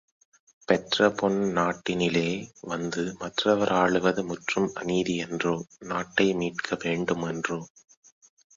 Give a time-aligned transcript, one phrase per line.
[0.67, 2.29] பெற்றபொன் னாட்டினிலே
[2.61, 5.55] வந்து மற்றவர் ஆளுவது முற்றும் அநீதியன்றோ?
[5.85, 7.59] நாட்டை மீட்க வேண்டுமன்றோ?